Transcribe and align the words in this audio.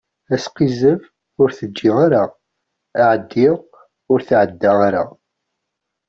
Asqizzeb, 0.33 1.01
ur 1.41 1.49
teǧǧi 1.57 1.89
ara; 2.03 2.23
aεeddi, 3.03 3.47
ur 4.11 4.19
tεedda 4.27 4.71
ara. 4.87 5.03